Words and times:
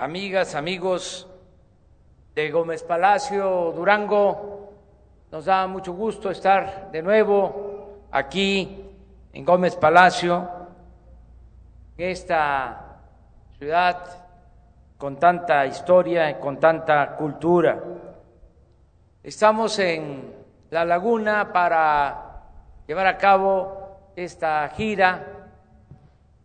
amigas, 0.00 0.54
amigos 0.54 1.28
de 2.34 2.50
Gómez 2.50 2.82
Palacio, 2.82 3.70
Durango. 3.76 4.72
Nos 5.30 5.44
da 5.44 5.66
mucho 5.66 5.92
gusto 5.92 6.30
estar 6.30 6.90
de 6.90 7.02
nuevo 7.02 8.06
aquí 8.10 8.82
en 9.30 9.44
Gómez 9.44 9.76
Palacio, 9.76 10.48
en 11.98 12.08
esta 12.08 12.96
ciudad 13.58 14.26
con 14.96 15.18
tanta 15.18 15.66
historia 15.66 16.30
y 16.30 16.34
con 16.36 16.58
tanta 16.58 17.14
cultura. 17.16 17.78
Estamos 19.22 19.78
en 19.80 20.34
La 20.70 20.86
Laguna 20.86 21.52
para 21.52 22.42
llevar 22.86 23.06
a 23.06 23.18
cabo 23.18 24.12
esta 24.16 24.66
gira 24.70 25.26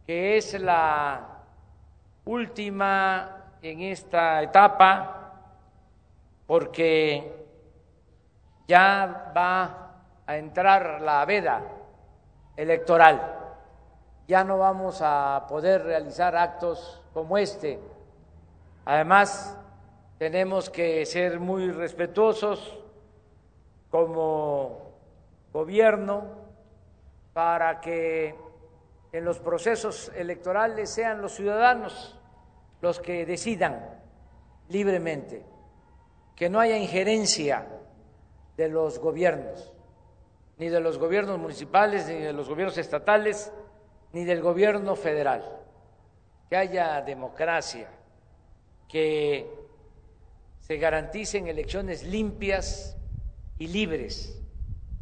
que 0.05 0.35
es 0.35 0.59
la 0.59 1.21
última 2.25 3.34
en 3.71 3.81
esta 3.81 4.43
etapa 4.43 5.33
porque 6.45 7.47
ya 8.67 9.31
va 9.35 10.03
a 10.27 10.37
entrar 10.37 11.01
la 11.01 11.25
veda 11.25 11.63
electoral. 12.55 13.39
Ya 14.27 14.43
no 14.43 14.59
vamos 14.59 14.99
a 15.01 15.45
poder 15.49 15.83
realizar 15.83 16.35
actos 16.35 17.01
como 17.11 17.39
este. 17.39 17.79
Además, 18.85 19.57
tenemos 20.19 20.69
que 20.69 21.03
ser 21.07 21.39
muy 21.39 21.71
respetuosos 21.71 22.79
como 23.89 24.91
gobierno 25.51 26.23
para 27.33 27.81
que 27.81 28.35
en 29.11 29.25
los 29.25 29.39
procesos 29.39 30.11
electorales 30.15 30.91
sean 30.91 31.19
los 31.19 31.33
ciudadanos 31.33 32.14
los 32.85 32.99
que 32.99 33.25
decidan 33.25 33.99
libremente, 34.69 35.43
que 36.35 36.51
no 36.51 36.59
haya 36.59 36.77
injerencia 36.77 37.67
de 38.55 38.69
los 38.69 38.99
gobiernos, 38.99 39.73
ni 40.59 40.69
de 40.69 40.79
los 40.79 40.99
gobiernos 40.99 41.39
municipales, 41.39 42.07
ni 42.07 42.19
de 42.19 42.31
los 42.31 42.47
gobiernos 42.47 42.77
estatales, 42.77 43.51
ni 44.13 44.23
del 44.23 44.39
gobierno 44.39 44.95
federal, 44.95 45.43
que 46.47 46.57
haya 46.57 47.01
democracia, 47.01 47.89
que 48.87 49.49
se 50.59 50.77
garanticen 50.77 51.47
elecciones 51.47 52.03
limpias 52.03 52.95
y 53.57 53.65
libres, 53.65 54.39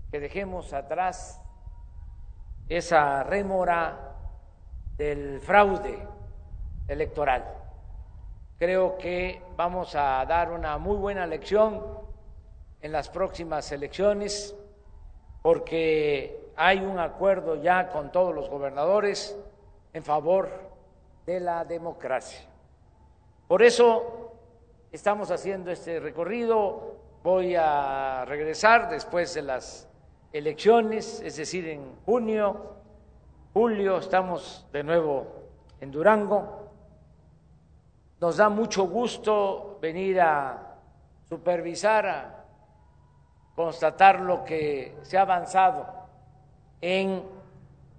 que 0.09 0.21
dejemos 0.21 0.71
atrás 0.71 1.37
esa 2.69 3.23
rémora 3.23 4.15
del 4.95 5.41
fraude 5.41 6.07
electoral 6.87 7.62
Creo 8.63 8.97
que 8.97 9.41
vamos 9.57 9.93
a 9.93 10.25
dar 10.25 10.49
una 10.49 10.77
muy 10.77 10.95
buena 10.95 11.27
lección 11.27 11.83
en 12.79 12.93
las 12.93 13.09
próximas 13.09 13.69
elecciones 13.73 14.55
porque 15.41 16.49
hay 16.55 16.79
un 16.79 16.97
acuerdo 16.97 17.61
ya 17.61 17.89
con 17.89 18.09
todos 18.09 18.33
los 18.33 18.49
gobernadores 18.49 19.37
en 19.91 20.01
favor 20.01 20.49
de 21.25 21.41
la 21.41 21.65
democracia. 21.65 22.39
Por 23.49 23.63
eso 23.63 24.31
estamos 24.93 25.29
haciendo 25.29 25.69
este 25.69 25.99
recorrido. 25.99 26.95
Voy 27.21 27.55
a 27.57 28.23
regresar 28.23 28.89
después 28.89 29.33
de 29.33 29.41
las 29.41 29.89
elecciones, 30.31 31.19
es 31.19 31.35
decir, 31.35 31.67
en 31.67 31.97
junio, 32.05 32.77
julio, 33.53 33.97
estamos 33.97 34.65
de 34.71 34.85
nuevo 34.85 35.27
en 35.81 35.91
Durango 35.91 36.62
nos 38.23 38.37
da 38.37 38.47
mucho 38.47 38.87
gusto 38.87 39.77
venir 39.81 40.21
a 40.21 40.77
supervisar, 41.27 42.05
a 42.07 42.45
constatar 43.53 44.21
lo 44.21 44.45
que 44.45 44.95
se 45.01 45.17
ha 45.17 45.23
avanzado 45.23 45.85
en 46.79 47.21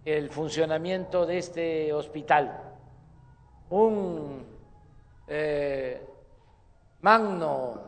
el 0.03 0.31
funcionamiento 0.31 1.27
de 1.27 1.37
este 1.37 1.93
hospital. 1.93 2.59
Un 3.69 4.47
eh, 5.29 6.03
magno 7.03 7.83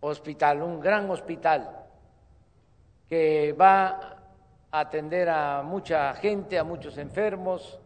hospital, 0.00 0.60
un 0.60 0.80
gran 0.80 1.08
hospital 1.08 1.86
que 3.08 3.54
va 3.54 4.18
a 4.70 4.80
atender 4.80 5.30
a 5.30 5.62
mucha 5.62 6.12
gente, 6.12 6.58
a 6.58 6.64
muchos 6.64 6.98
enfermos 6.98 7.80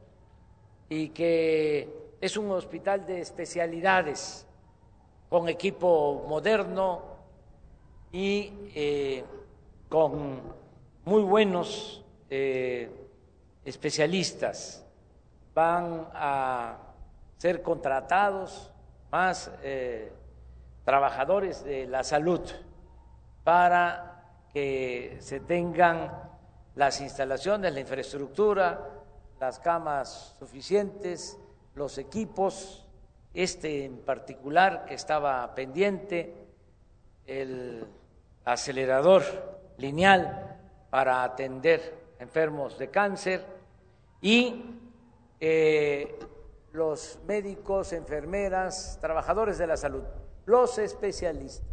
y 0.88 1.10
que 1.10 2.07
es 2.20 2.36
un 2.36 2.50
hospital 2.50 3.06
de 3.06 3.20
especialidades 3.20 4.46
con 5.28 5.48
equipo 5.48 6.24
moderno 6.26 7.02
y 8.10 8.52
eh, 8.74 9.24
con 9.88 10.40
muy 11.04 11.22
buenos 11.22 12.04
eh, 12.28 12.90
especialistas. 13.64 14.84
Van 15.54 16.08
a 16.12 16.78
ser 17.36 17.62
contratados 17.62 18.72
más 19.12 19.50
eh, 19.62 20.12
trabajadores 20.84 21.64
de 21.64 21.86
la 21.86 22.02
salud 22.02 22.40
para 23.44 24.44
que 24.52 25.18
se 25.20 25.40
tengan 25.40 26.30
las 26.74 27.00
instalaciones, 27.00 27.72
la 27.72 27.80
infraestructura, 27.80 28.88
las 29.38 29.58
camas 29.60 30.34
suficientes 30.38 31.38
los 31.78 31.96
equipos, 31.96 32.84
este 33.32 33.84
en 33.84 33.98
particular 33.98 34.84
que 34.84 34.94
estaba 34.94 35.54
pendiente, 35.54 36.34
el 37.24 37.86
acelerador 38.44 39.22
lineal 39.76 40.58
para 40.90 41.22
atender 41.22 41.94
enfermos 42.18 42.76
de 42.78 42.90
cáncer 42.90 43.46
y 44.20 44.64
eh, 45.40 46.18
los 46.72 47.20
médicos, 47.26 47.92
enfermeras, 47.92 48.98
trabajadores 49.00 49.56
de 49.58 49.66
la 49.66 49.76
salud, 49.76 50.02
los 50.46 50.78
especialistas. 50.78 51.64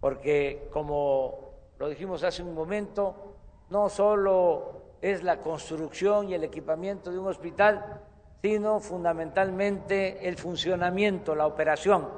Porque 0.00 0.68
como 0.72 1.50
lo 1.78 1.88
dijimos 1.88 2.24
hace 2.24 2.42
un 2.42 2.54
momento, 2.54 3.36
no 3.68 3.88
solo 3.90 4.80
es 5.02 5.22
la 5.22 5.40
construcción 5.40 6.28
y 6.28 6.34
el 6.34 6.44
equipamiento 6.44 7.10
de 7.10 7.18
un 7.18 7.26
hospital, 7.26 8.02
sino 8.42 8.80
fundamentalmente 8.80 10.28
el 10.28 10.36
funcionamiento, 10.36 11.34
la 11.34 11.46
operación 11.46 12.08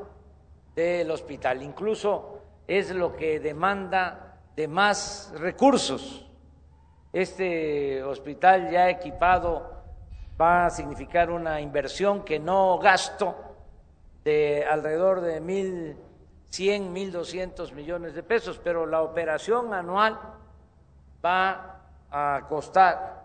del 0.74 1.10
hospital. 1.10 1.62
Incluso 1.62 2.38
es 2.66 2.90
lo 2.90 3.16
que 3.16 3.40
demanda 3.40 4.38
de 4.54 4.68
más 4.68 5.32
recursos. 5.36 6.28
Este 7.12 8.02
hospital 8.02 8.70
ya 8.70 8.88
equipado 8.88 9.82
va 10.40 10.66
a 10.66 10.70
significar 10.70 11.30
una 11.30 11.60
inversión 11.60 12.24
que 12.24 12.38
no 12.38 12.78
gasto 12.78 13.34
de 14.24 14.64
alrededor 14.64 15.20
de 15.20 15.40
mil 15.40 15.96
cien, 16.48 16.92
mil 16.92 17.10
doscientos 17.10 17.72
millones 17.72 18.14
de 18.14 18.22
pesos, 18.22 18.60
pero 18.62 18.86
la 18.86 19.02
operación 19.02 19.74
anual 19.74 20.18
va 21.24 21.80
a 22.10 22.46
costar 22.48 23.21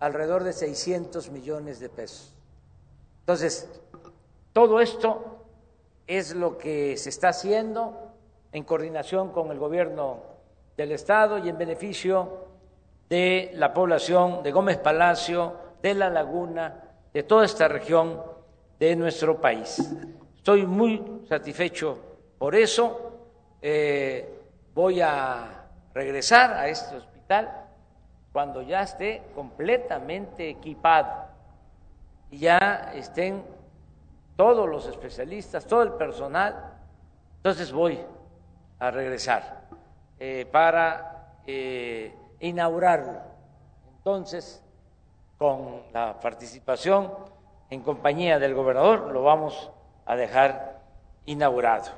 alrededor 0.00 0.44
de 0.44 0.52
600 0.52 1.30
millones 1.30 1.78
de 1.78 1.88
pesos. 1.88 2.34
Entonces, 3.20 3.68
todo 4.52 4.80
esto 4.80 5.44
es 6.06 6.34
lo 6.34 6.58
que 6.58 6.96
se 6.96 7.10
está 7.10 7.28
haciendo 7.28 8.10
en 8.50 8.64
coordinación 8.64 9.30
con 9.30 9.50
el 9.52 9.58
gobierno 9.58 10.22
del 10.76 10.92
Estado 10.92 11.38
y 11.38 11.48
en 11.48 11.56
beneficio 11.56 12.48
de 13.08 13.52
la 13.54 13.72
población 13.72 14.42
de 14.42 14.50
Gómez 14.50 14.78
Palacio, 14.78 15.54
de 15.82 15.94
La 15.94 16.10
Laguna, 16.10 16.82
de 17.12 17.22
toda 17.22 17.44
esta 17.44 17.68
región 17.68 18.22
de 18.78 18.96
nuestro 18.96 19.40
país. 19.40 19.78
Estoy 20.36 20.66
muy 20.66 21.22
satisfecho 21.28 21.98
por 22.38 22.54
eso. 22.54 23.12
Eh, 23.60 24.40
voy 24.74 25.00
a 25.00 25.68
regresar 25.92 26.54
a 26.54 26.68
este 26.68 26.96
hospital 26.96 27.59
cuando 28.32 28.62
ya 28.62 28.82
esté 28.82 29.22
completamente 29.34 30.48
equipado 30.48 31.26
y 32.30 32.38
ya 32.38 32.92
estén 32.94 33.42
todos 34.36 34.68
los 34.68 34.86
especialistas, 34.86 35.66
todo 35.66 35.82
el 35.82 35.92
personal, 35.92 36.74
entonces 37.36 37.72
voy 37.72 37.98
a 38.78 38.90
regresar 38.90 39.62
eh, 40.18 40.46
para 40.50 41.34
eh, 41.46 42.14
inaugurarlo. 42.38 43.20
Entonces, 43.98 44.62
con 45.36 45.82
la 45.92 46.18
participación 46.20 47.12
en 47.68 47.82
compañía 47.82 48.38
del 48.38 48.54
gobernador, 48.54 49.10
lo 49.12 49.22
vamos 49.22 49.70
a 50.06 50.16
dejar 50.16 50.80
inaugurado. 51.26 51.90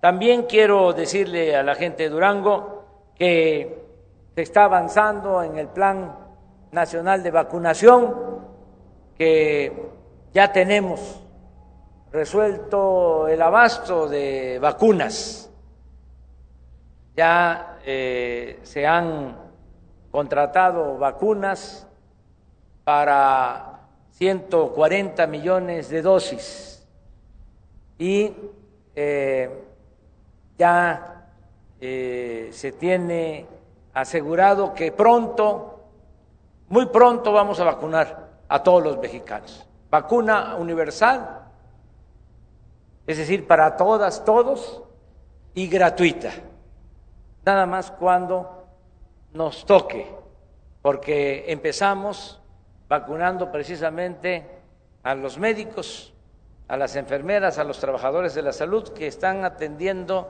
También 0.00 0.44
quiero 0.44 0.92
decirle 0.92 1.56
a 1.56 1.62
la 1.62 1.74
gente 1.74 2.04
de 2.04 2.08
Durango 2.10 2.84
que 3.14 3.83
se 4.34 4.42
está 4.42 4.64
avanzando 4.64 5.42
en 5.42 5.58
el 5.58 5.68
Plan 5.68 6.16
Nacional 6.72 7.22
de 7.22 7.30
Vacunación, 7.30 8.42
que 9.16 9.90
ya 10.32 10.52
tenemos 10.52 11.20
resuelto 12.10 13.28
el 13.28 13.40
abasto 13.40 14.08
de 14.08 14.58
vacunas. 14.60 15.50
Ya 17.16 17.78
eh, 17.86 18.58
se 18.64 18.86
han 18.86 19.36
contratado 20.10 20.98
vacunas 20.98 21.86
para 22.82 23.80
140 24.10 25.26
millones 25.28 25.88
de 25.90 26.02
dosis 26.02 26.84
y 27.98 28.32
eh, 28.96 29.64
ya 30.58 31.30
eh, 31.80 32.48
se 32.52 32.72
tiene 32.72 33.53
asegurado 33.94 34.74
que 34.74 34.92
pronto, 34.92 35.80
muy 36.68 36.86
pronto 36.86 37.32
vamos 37.32 37.60
a 37.60 37.64
vacunar 37.64 38.28
a 38.48 38.62
todos 38.62 38.82
los 38.82 38.98
mexicanos. 38.98 39.66
Vacuna 39.90 40.56
universal, 40.56 41.42
es 43.06 43.18
decir, 43.18 43.46
para 43.46 43.76
todas, 43.76 44.24
todos, 44.24 44.82
y 45.54 45.68
gratuita. 45.68 46.32
Nada 47.44 47.66
más 47.66 47.92
cuando 47.92 48.66
nos 49.32 49.64
toque, 49.64 50.12
porque 50.82 51.44
empezamos 51.48 52.40
vacunando 52.88 53.52
precisamente 53.52 54.48
a 55.02 55.14
los 55.14 55.38
médicos, 55.38 56.12
a 56.66 56.76
las 56.76 56.96
enfermeras, 56.96 57.58
a 57.58 57.64
los 57.64 57.78
trabajadores 57.78 58.34
de 58.34 58.42
la 58.42 58.52
salud 58.52 58.88
que 58.88 59.06
están 59.06 59.44
atendiendo 59.44 60.28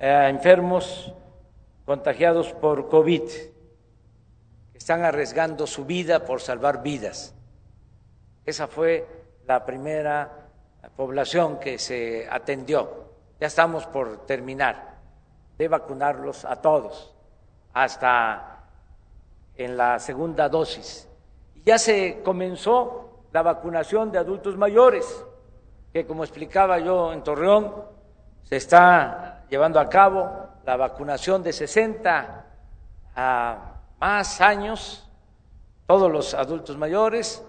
a 0.00 0.28
enfermos 0.28 1.14
contagiados 1.84 2.52
por 2.52 2.88
COVID, 2.88 3.22
que 4.72 4.78
están 4.78 5.04
arriesgando 5.04 5.66
su 5.66 5.84
vida 5.84 6.24
por 6.24 6.40
salvar 6.40 6.82
vidas. 6.82 7.34
Esa 8.44 8.66
fue 8.66 9.06
la 9.46 9.64
primera 9.64 10.48
población 10.96 11.58
que 11.58 11.78
se 11.78 12.28
atendió. 12.30 13.10
Ya 13.40 13.46
estamos 13.46 13.86
por 13.86 14.26
terminar 14.26 14.98
de 15.58 15.68
vacunarlos 15.68 16.44
a 16.44 16.56
todos, 16.56 17.14
hasta 17.72 18.64
en 19.56 19.76
la 19.76 19.98
segunda 19.98 20.48
dosis 20.48 21.08
ya 21.64 21.78
se 21.78 22.22
comenzó 22.24 23.24
la 23.32 23.42
vacunación 23.42 24.10
de 24.10 24.18
adultos 24.18 24.56
mayores, 24.56 25.24
que 25.92 26.06
como 26.06 26.24
explicaba 26.24 26.78
yo 26.78 27.12
en 27.12 27.22
Torreón, 27.22 27.72
se 28.42 28.56
está 28.56 29.44
llevando 29.48 29.78
a 29.78 29.88
cabo 29.88 30.48
la 30.64 30.76
vacunación 30.76 31.42
de 31.42 31.52
60 31.52 32.46
a 33.16 33.58
más 34.00 34.40
años, 34.40 35.08
todos 35.86 36.10
los 36.10 36.34
adultos 36.34 36.76
mayores, 36.76 37.44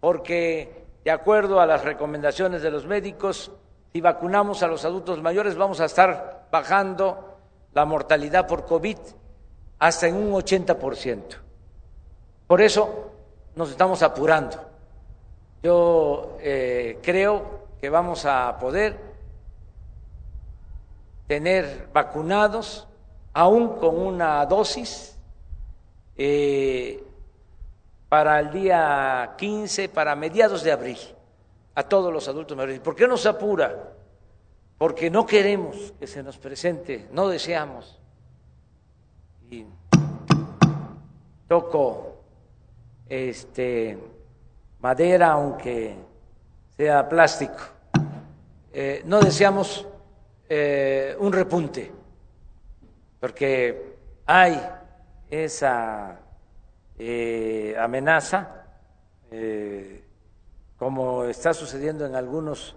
porque 0.00 0.86
de 1.04 1.10
acuerdo 1.10 1.60
a 1.60 1.66
las 1.66 1.84
recomendaciones 1.84 2.62
de 2.62 2.70
los 2.70 2.86
médicos, 2.86 3.50
si 3.92 4.00
vacunamos 4.00 4.62
a 4.62 4.66
los 4.66 4.84
adultos 4.84 5.22
mayores 5.22 5.56
vamos 5.56 5.80
a 5.80 5.86
estar 5.86 6.46
bajando 6.50 7.38
la 7.72 7.84
mortalidad 7.84 8.46
por 8.46 8.66
COVID 8.66 8.98
hasta 9.78 10.08
en 10.08 10.16
un 10.16 10.32
80%. 10.32 11.22
Por 12.46 12.60
eso 12.60 13.12
nos 13.54 13.70
estamos 13.70 14.02
apurando. 14.02 14.56
Yo 15.62 16.36
eh, 16.40 16.98
creo 17.02 17.66
que 17.80 17.90
vamos 17.90 18.24
a 18.24 18.58
poder 18.58 19.07
tener 21.28 21.88
vacunados, 21.92 22.88
aún 23.34 23.76
con 23.76 24.00
una 24.00 24.44
dosis, 24.46 25.16
eh, 26.16 27.04
para 28.08 28.40
el 28.40 28.50
día 28.50 29.34
15, 29.36 29.90
para 29.90 30.16
mediados 30.16 30.64
de 30.64 30.72
abril, 30.72 30.98
a 31.74 31.82
todos 31.82 32.12
los 32.12 32.26
adultos 32.26 32.56
mayores. 32.56 32.80
¿Por 32.80 32.96
qué 32.96 33.06
nos 33.06 33.26
apura? 33.26 33.92
Porque 34.78 35.10
no 35.10 35.26
queremos 35.26 35.92
que 36.00 36.06
se 36.06 36.22
nos 36.22 36.38
presente, 36.38 37.06
no 37.12 37.28
deseamos. 37.28 38.00
Y 39.50 39.66
toco 41.46 42.16
este, 43.06 43.98
madera, 44.80 45.32
aunque 45.32 45.94
sea 46.76 47.06
plástico. 47.06 47.58
Eh, 48.72 49.02
no 49.04 49.20
deseamos 49.20 49.86
eh, 50.48 51.16
un 51.18 51.32
repunte, 51.32 51.92
porque 53.20 53.96
hay 54.26 54.60
esa 55.30 56.18
eh, 56.98 57.76
amenaza, 57.78 58.54
como 60.78 61.24
está 61.24 61.52
sucediendo 61.52 62.06
en 62.06 62.14
algunos 62.14 62.74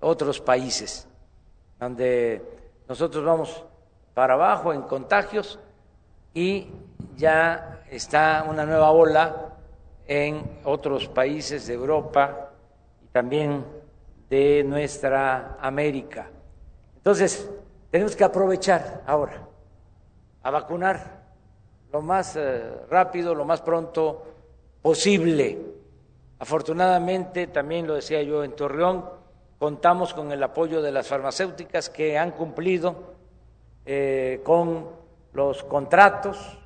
otros 0.00 0.40
países, 0.40 1.08
donde 1.80 2.42
nosotros 2.88 3.24
vamos 3.24 3.64
para 4.12 4.34
abajo 4.34 4.72
en 4.72 4.82
contagios 4.82 5.58
y 6.34 6.68
ya 7.16 7.82
está 7.90 8.46
una 8.48 8.64
nueva 8.64 8.90
ola 8.90 9.54
en 10.06 10.58
otros 10.64 11.08
países 11.08 11.66
de 11.66 11.74
Europa 11.74 12.50
y 13.02 13.06
también 13.08 13.64
de 14.28 14.64
nuestra 14.64 15.56
América. 15.60 16.30
Entonces, 17.06 17.48
tenemos 17.92 18.16
que 18.16 18.24
aprovechar 18.24 19.04
ahora 19.06 19.46
a 20.42 20.50
vacunar 20.50 21.22
lo 21.92 22.02
más 22.02 22.34
eh, 22.34 22.68
rápido, 22.90 23.32
lo 23.32 23.44
más 23.44 23.60
pronto 23.60 24.24
posible. 24.82 25.56
Afortunadamente, 26.40 27.46
también 27.46 27.86
lo 27.86 27.94
decía 27.94 28.24
yo 28.24 28.42
en 28.42 28.56
Torreón, 28.56 29.04
contamos 29.60 30.14
con 30.14 30.32
el 30.32 30.42
apoyo 30.42 30.82
de 30.82 30.90
las 30.90 31.06
farmacéuticas 31.06 31.90
que 31.90 32.18
han 32.18 32.32
cumplido 32.32 33.14
eh, 33.84 34.40
con 34.42 34.88
los 35.32 35.62
contratos, 35.62 36.58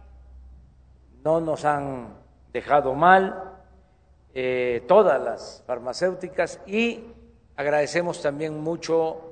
no 1.22 1.42
nos 1.42 1.66
han 1.66 2.14
dejado 2.50 2.94
mal, 2.94 3.58
eh, 4.32 4.86
todas 4.88 5.20
las 5.22 5.64
farmacéuticas 5.66 6.60
y 6.66 7.04
agradecemos 7.56 8.22
también 8.22 8.58
mucho, 8.58 9.29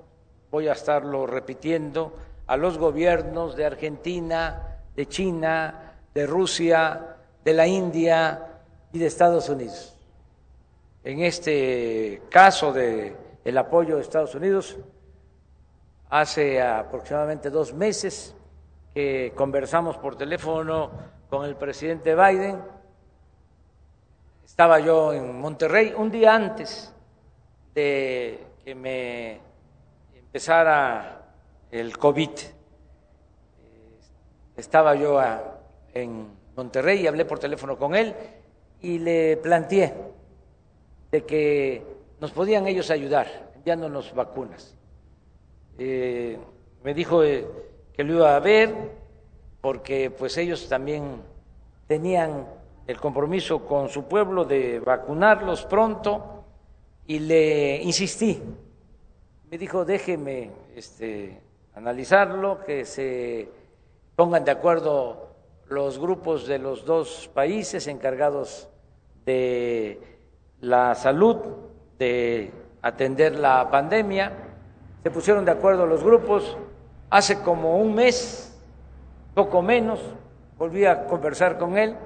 voy 0.50 0.68
a 0.68 0.72
estarlo 0.72 1.26
repitiendo, 1.26 2.12
a 2.46 2.56
los 2.56 2.78
gobiernos 2.78 3.56
de 3.56 3.66
Argentina, 3.66 4.78
de 4.96 5.06
China, 5.06 5.94
de 6.14 6.26
Rusia, 6.26 7.16
de 7.44 7.52
la 7.52 7.66
India 7.66 8.60
y 8.92 8.98
de 8.98 9.06
Estados 9.06 9.48
Unidos. 9.48 9.94
En 11.04 11.20
este 11.20 12.22
caso 12.30 12.72
de 12.72 13.14
el 13.44 13.58
apoyo 13.58 13.96
de 13.96 14.02
Estados 14.02 14.34
Unidos, 14.34 14.76
hace 16.10 16.60
aproximadamente 16.60 17.50
dos 17.50 17.72
meses 17.72 18.34
que 18.94 19.32
conversamos 19.34 19.96
por 19.98 20.16
teléfono 20.16 20.90
con 21.28 21.44
el 21.44 21.56
presidente 21.56 22.14
Biden 22.14 22.78
estaba 24.58 24.80
yo 24.80 25.12
en 25.12 25.40
Monterrey 25.40 25.94
un 25.96 26.10
día 26.10 26.34
antes 26.34 26.92
de 27.74 28.44
que 28.64 28.74
me 28.74 29.47
empezara 30.28 31.22
el 31.70 31.96
COVID. 31.96 32.28
Estaba 34.58 34.94
yo 34.94 35.18
en 35.94 36.26
Monterrey 36.54 37.00
y 37.00 37.06
hablé 37.06 37.24
por 37.24 37.38
teléfono 37.38 37.78
con 37.78 37.94
él 37.94 38.14
y 38.82 38.98
le 38.98 39.38
planteé 39.38 39.94
de 41.10 41.24
que 41.24 41.82
nos 42.20 42.30
podían 42.32 42.66
ellos 42.66 42.90
ayudar 42.90 43.52
enviándonos 43.54 44.14
vacunas. 44.14 44.76
Eh, 45.78 46.38
me 46.84 46.92
dijo 46.92 47.24
eh, 47.24 47.46
que 47.94 48.04
lo 48.04 48.16
iba 48.16 48.36
a 48.36 48.40
ver 48.40 48.74
porque 49.62 50.10
pues 50.10 50.36
ellos 50.36 50.68
también 50.68 51.22
tenían 51.86 52.46
el 52.86 53.00
compromiso 53.00 53.64
con 53.64 53.88
su 53.88 54.04
pueblo 54.04 54.44
de 54.44 54.78
vacunarlos 54.80 55.64
pronto 55.64 56.44
y 57.06 57.18
le 57.18 57.82
insistí. 57.82 58.42
Me 59.50 59.56
dijo, 59.56 59.86
déjeme 59.86 60.50
este, 60.76 61.40
analizarlo, 61.74 62.62
que 62.64 62.84
se 62.84 63.48
pongan 64.14 64.44
de 64.44 64.50
acuerdo 64.50 65.28
los 65.68 65.98
grupos 65.98 66.46
de 66.46 66.58
los 66.58 66.84
dos 66.84 67.30
países 67.32 67.86
encargados 67.86 68.68
de 69.24 70.00
la 70.60 70.94
salud, 70.94 71.36
de 71.98 72.52
atender 72.82 73.38
la 73.38 73.70
pandemia. 73.70 74.32
Se 75.02 75.10
pusieron 75.10 75.46
de 75.46 75.52
acuerdo 75.52 75.86
los 75.86 76.04
grupos. 76.04 76.58
Hace 77.08 77.40
como 77.40 77.78
un 77.78 77.94
mes, 77.94 78.54
poco 79.34 79.62
menos, 79.62 79.98
volví 80.58 80.84
a 80.84 81.06
conversar 81.06 81.56
con 81.56 81.78
él 81.78 81.96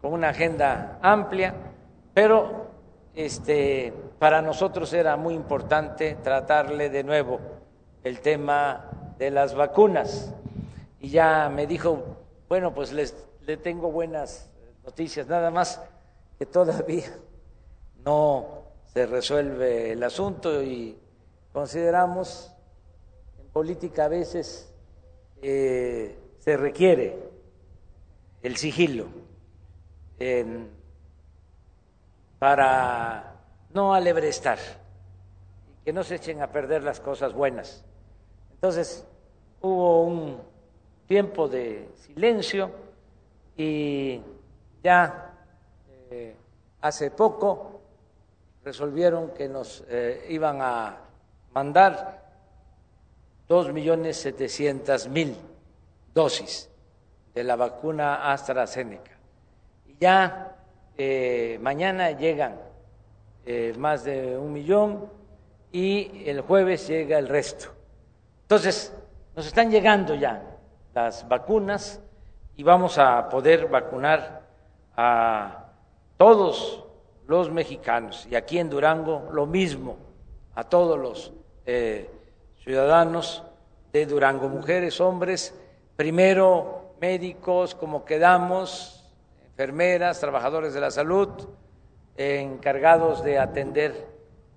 con 0.00 0.12
una 0.12 0.28
agenda 0.28 0.98
amplia, 1.02 1.54
pero 2.14 2.66
este, 3.14 3.92
para 4.22 4.40
nosotros 4.40 4.92
era 4.92 5.16
muy 5.16 5.34
importante 5.34 6.14
tratarle 6.22 6.90
de 6.90 7.02
nuevo 7.02 7.40
el 8.04 8.20
tema 8.20 9.14
de 9.18 9.32
las 9.32 9.56
vacunas. 9.56 10.32
Y 11.00 11.08
ya 11.08 11.48
me 11.48 11.66
dijo, 11.66 12.18
bueno, 12.48 12.72
pues 12.72 12.92
les, 12.92 13.16
le 13.40 13.56
tengo 13.56 13.90
buenas 13.90 14.48
noticias, 14.84 15.26
nada 15.26 15.50
más 15.50 15.82
que 16.38 16.46
todavía 16.46 17.12
no 18.04 18.62
se 18.94 19.06
resuelve 19.06 19.90
el 19.90 20.04
asunto 20.04 20.62
y 20.62 20.96
consideramos 21.52 22.54
en 23.40 23.48
política 23.48 24.04
a 24.04 24.08
veces 24.08 24.72
se 25.40 26.56
requiere 26.56 27.18
el 28.40 28.56
sigilo 28.56 29.08
para 32.38 33.31
no 33.74 33.94
alebrestar 33.94 34.58
y 35.80 35.84
que 35.84 35.92
no 35.92 36.02
se 36.02 36.16
echen 36.16 36.42
a 36.42 36.48
perder 36.50 36.82
las 36.82 37.00
cosas 37.00 37.32
buenas. 37.32 37.84
Entonces 38.52 39.06
hubo 39.60 40.04
un 40.04 40.38
tiempo 41.06 41.48
de 41.48 41.88
silencio 41.94 42.70
y 43.56 44.20
ya 44.82 45.34
eh, 46.10 46.34
hace 46.80 47.10
poco 47.10 47.80
resolvieron 48.64 49.30
que 49.30 49.48
nos 49.48 49.84
eh, 49.88 50.26
iban 50.28 50.60
a 50.60 50.96
mandar 51.52 52.22
dos 53.48 53.72
millones 53.72 54.16
setecientas 54.16 55.08
mil 55.08 55.36
dosis 56.14 56.70
de 57.34 57.44
la 57.44 57.56
vacuna 57.56 58.32
AstraZeneca. 58.32 59.12
Y 59.86 59.96
ya 59.98 60.56
eh, 60.96 61.58
mañana 61.60 62.12
llegan 62.12 62.71
eh, 63.44 63.74
más 63.76 64.04
de 64.04 64.36
un 64.36 64.52
millón 64.52 65.10
y 65.72 66.24
el 66.26 66.42
jueves 66.42 66.86
llega 66.88 67.18
el 67.18 67.28
resto. 67.28 67.68
Entonces, 68.42 68.94
nos 69.34 69.46
están 69.46 69.70
llegando 69.70 70.14
ya 70.14 70.58
las 70.94 71.26
vacunas 71.28 72.00
y 72.56 72.62
vamos 72.62 72.98
a 72.98 73.28
poder 73.28 73.68
vacunar 73.68 74.42
a 74.96 75.72
todos 76.16 76.84
los 77.26 77.50
mexicanos. 77.50 78.26
Y 78.30 78.34
aquí 78.34 78.58
en 78.58 78.68
Durango 78.68 79.30
lo 79.32 79.46
mismo, 79.46 79.96
a 80.54 80.64
todos 80.64 80.98
los 80.98 81.32
eh, 81.64 82.10
ciudadanos 82.62 83.42
de 83.92 84.06
Durango, 84.06 84.48
mujeres, 84.48 85.00
hombres, 85.00 85.58
primero 85.96 86.94
médicos, 87.00 87.74
como 87.74 88.04
quedamos, 88.04 89.10
enfermeras, 89.44 90.20
trabajadores 90.20 90.74
de 90.74 90.80
la 90.80 90.90
salud, 90.90 91.28
encargados 92.16 93.22
de 93.24 93.38
atender 93.38 94.06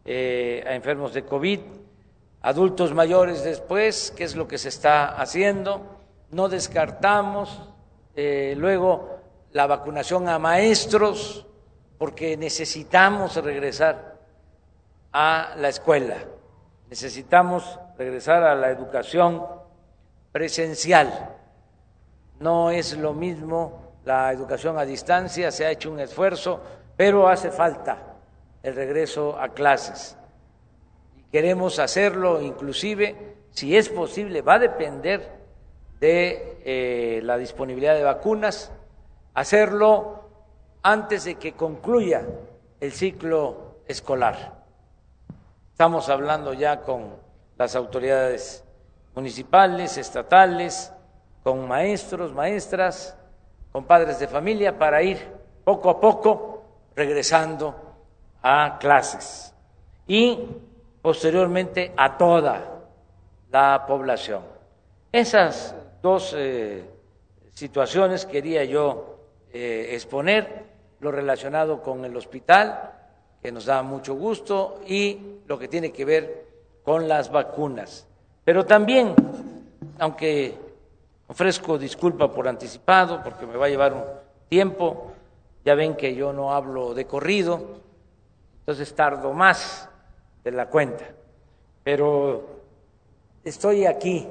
eh, 0.04 0.64
a 0.68 0.76
enfermos 0.76 1.14
de 1.14 1.24
COVID, 1.24 1.60
adultos 2.42 2.94
mayores 2.94 3.44
después, 3.44 4.14
qué 4.16 4.24
es 4.24 4.36
lo 4.36 4.48
que 4.48 4.58
se 4.58 4.70
está 4.70 5.20
haciendo, 5.20 5.82
no 6.32 6.48
descartamos 6.50 7.70
eh, 8.16 8.54
luego 8.58 9.20
la 9.52 9.68
vacunación 9.68 10.28
a 10.30 10.38
maestros, 10.38 11.46
porque 11.98 12.38
necesitamos 12.38 13.36
regresar 13.38 14.20
a 15.12 15.56
la 15.58 15.70
escuela, 15.70 16.18
necesitamos 16.90 17.80
regresar 17.98 18.44
a 18.44 18.54
la 18.54 18.70
educación 18.70 19.46
presencial. 20.32 21.36
No 22.40 22.70
es 22.70 22.98
lo 22.98 23.14
mismo 23.14 23.94
la 24.04 24.32
educación 24.32 24.78
a 24.78 24.84
distancia, 24.84 25.52
se 25.52 25.66
ha 25.66 25.72
hecho 25.72 25.90
un 25.90 26.02
esfuerzo, 26.02 26.62
pero 26.98 27.28
hace 27.28 27.52
falta 27.52 28.16
el 28.64 28.76
regreso 28.76 29.38
a 29.40 29.50
clases. 29.50 30.18
Y 31.18 31.24
queremos 31.32 31.80
hacerlo 31.80 32.42
inclusive, 32.42 33.36
si 33.52 33.76
es 33.76 33.90
posible, 33.90 34.42
va 34.42 34.56
a 34.56 34.60
depender 34.60 35.32
de 36.00 36.62
eh, 36.66 37.22
la 37.24 37.38
disponibilidad 37.38 37.96
de 37.96 38.04
vacunas, 38.04 38.72
hacerlo 39.34 40.30
antes 40.82 41.26
de 41.26 41.36
que 41.36 41.54
concluya 41.54 42.26
el 42.80 42.92
ciclo 42.92 43.78
escolar. 43.88 44.64
Estamos 45.72 46.10
hablando 46.10 46.54
ya 46.54 46.82
con 46.82 47.16
las 47.58 47.76
autoridades 47.76 48.64
municipales, 49.14 49.98
estatales, 49.98 50.92
con 51.44 51.68
maestros, 51.68 52.34
maestras, 52.34 53.18
con 53.72 53.86
padres 53.86 54.20
de 54.20 54.28
familia 54.28 54.78
para 54.78 55.04
ir 55.04 55.20
poco 55.64 55.90
a 55.90 56.00
poco 56.00 56.55
regresando 56.96 57.76
a 58.42 58.78
clases 58.80 59.54
y 60.08 60.38
posteriormente 61.02 61.92
a 61.98 62.18
toda 62.18 62.82
la 63.52 63.86
población. 63.86 64.42
Esas 65.12 65.76
dos 66.02 66.34
eh, 66.36 66.84
situaciones 67.54 68.26
quería 68.26 68.64
yo 68.66 69.20
eh, 69.54 69.90
exponer 69.92 70.66
lo 71.00 71.12
relacionado 71.12 71.82
con 71.82 72.06
el 72.06 72.16
hospital, 72.16 72.92
que 73.42 73.52
nos 73.52 73.66
da 73.66 73.84
mucho 73.84 74.16
gusto, 74.16 74.82
y 74.88 75.40
lo 75.48 75.58
que 75.58 75.68
tiene 75.68 75.92
que 75.92 76.06
ver 76.06 76.46
con 76.84 77.08
las 77.08 77.32
vacunas. 77.32 78.08
Pero 78.44 78.66
también, 78.66 79.14
aunque 80.00 80.56
ofrezco 81.28 81.78
disculpa 81.78 82.32
por 82.32 82.48
anticipado, 82.48 83.22
porque 83.24 83.46
me 83.46 83.58
va 83.58 83.66
a 83.66 83.70
llevar 83.70 83.94
un 83.94 84.04
tiempo, 84.50 85.14
ya 85.66 85.74
ven 85.74 85.96
que 85.96 86.14
yo 86.14 86.32
no 86.32 86.54
hablo 86.54 86.94
de 86.94 87.06
corrido, 87.06 87.82
entonces 88.60 88.94
tardo 88.94 89.34
más 89.34 89.90
de 90.44 90.52
la 90.52 90.70
cuenta. 90.70 91.06
Pero 91.84 92.44
estoy 93.44 93.88
aquí 93.88 94.28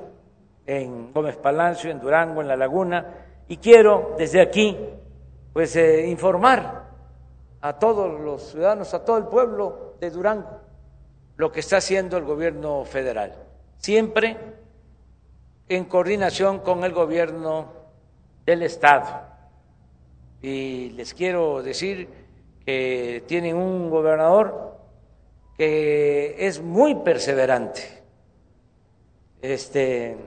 en 0.65 1.13
Gómez 1.13 1.37
Palacio, 1.37 1.91
en 1.91 2.01
Durango, 2.01 2.41
en 2.41 2.49
La 2.49 2.57
Laguna, 2.57 3.27
y 3.49 3.57
quiero 3.57 4.15
desde 4.17 4.41
aquí 4.41 4.79
pues 5.53 5.75
eh, 5.77 6.07
informar 6.07 6.85
a 7.61 7.79
todos 7.79 8.21
los 8.21 8.51
ciudadanos, 8.51 8.95
a 8.95 9.05
todo 9.05 9.19
el 9.19 9.25
pueblo 9.25 9.95
de 10.01 10.11
Durango, 10.11 10.61
lo 11.37 11.51
que 11.51 11.61
está 11.61 11.79
haciendo 11.79 12.17
el 12.17 12.25
gobierno 12.25 12.85
federal, 12.85 13.35
siempre 13.79 14.37
en 15.69 15.85
coordinación 15.87 16.61
con 16.61 16.85
el 16.85 16.93
gobierno 16.93 17.73
del 18.47 18.63
Estado. 18.63 19.34
Y 20.45 20.91
les 20.91 21.15
quiero 21.15 21.63
decir 21.63 22.07
que 22.67 23.25
tienen 23.27 23.57
un 23.57 23.89
gobernador 23.89 24.77
que 25.57 26.37
es 26.39 26.61
muy 26.61 26.97
perseverante, 26.97 28.03
este, 29.41 30.19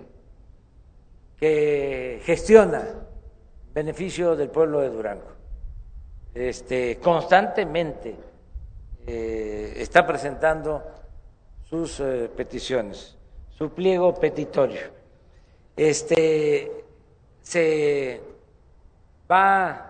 que 1.39 2.19
gestiona 2.24 2.83
beneficio 3.75 4.36
del 4.36 4.50
pueblo 4.50 4.79
de 4.79 4.89
Durango. 4.89 5.33
Este, 6.33 6.97
constantemente 6.97 8.15
eh, 9.05 9.74
está 9.77 10.07
presentando 10.07 10.81
sus 11.69 12.00
eh, 12.00 12.27
peticiones, 12.36 13.15
su 13.55 13.69
pliego 13.69 14.15
petitorio. 14.15 14.81
Este, 15.75 16.71
se 17.43 18.19
va 19.29 19.87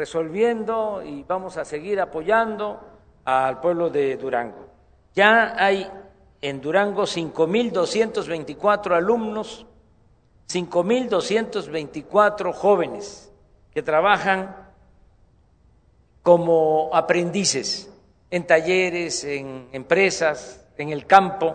resolviendo 0.00 1.02
y 1.04 1.22
vamos 1.24 1.58
a 1.58 1.66
seguir 1.66 2.00
apoyando 2.00 2.80
al 3.26 3.60
pueblo 3.60 3.90
de 3.90 4.16
Durango. 4.16 4.66
Ya 5.14 5.54
hay 5.58 5.86
en 6.40 6.62
Durango 6.62 7.02
5.224 7.02 8.96
alumnos 8.96 9.66
5.224 10.48 12.54
jóvenes 12.54 13.30
que 13.74 13.82
trabajan 13.82 14.70
como 16.22 16.88
aprendices 16.94 17.92
en 18.30 18.46
talleres, 18.46 19.24
en 19.24 19.68
empresas, 19.72 20.66
en 20.78 20.88
el 20.88 21.04
campo, 21.04 21.54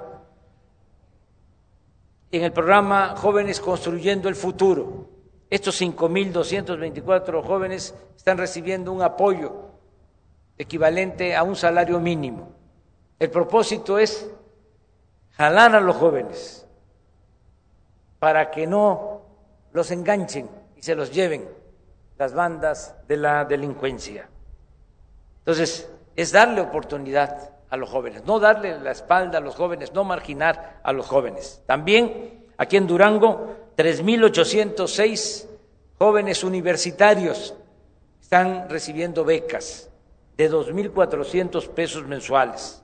en 2.31 2.43
el 2.43 2.53
programa 2.53 3.15
Jóvenes 3.17 3.59
Construyendo 3.59 4.29
el 4.29 4.35
Futuro. 4.35 5.14
Estos 5.55 5.81
5.224 5.81 7.41
jóvenes 7.41 7.95
están 8.13 8.37
recibiendo 8.37 8.91
un 8.91 9.01
apoyo 9.01 9.53
equivalente 10.57 11.33
a 11.33 11.43
un 11.43 11.55
salario 11.55 11.97
mínimo. 11.97 12.51
El 13.17 13.31
propósito 13.31 13.97
es 13.97 14.29
jalar 15.31 15.73
a 15.73 15.79
los 15.79 15.95
jóvenes 15.95 16.67
para 18.19 18.51
que 18.51 18.67
no 18.67 19.21
los 19.71 19.91
enganchen 19.91 20.49
y 20.75 20.83
se 20.83 20.93
los 20.93 21.13
lleven 21.13 21.47
las 22.17 22.33
bandas 22.33 22.93
de 23.07 23.15
la 23.15 23.45
delincuencia. 23.45 24.27
Entonces, 25.37 25.89
es 26.17 26.33
darle 26.33 26.59
oportunidad 26.59 27.51
a 27.69 27.77
los 27.77 27.89
jóvenes, 27.89 28.25
no 28.25 28.41
darle 28.41 28.77
la 28.77 28.91
espalda 28.91 29.37
a 29.37 29.41
los 29.41 29.55
jóvenes, 29.55 29.93
no 29.93 30.03
marginar 30.03 30.81
a 30.83 30.91
los 30.91 31.07
jóvenes. 31.07 31.63
También 31.65 32.45
aquí 32.57 32.75
en 32.75 32.87
Durango, 32.87 33.64
3.806 33.77 35.47
jóvenes 35.97 36.43
universitarios 36.43 37.53
están 38.21 38.69
recibiendo 38.69 39.23
becas 39.23 39.89
de 40.37 40.51
2.400 40.51 41.69
pesos 41.69 42.05
mensuales, 42.07 42.81